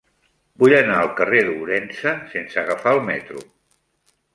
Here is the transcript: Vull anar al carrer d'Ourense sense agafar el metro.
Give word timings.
Vull 0.63 0.73
anar 0.77 0.95
al 1.01 1.11
carrer 1.21 1.43
d'Ourense 1.49 2.17
sense 2.35 2.61
agafar 2.67 2.99
el 2.99 3.07
metro. 3.15 3.49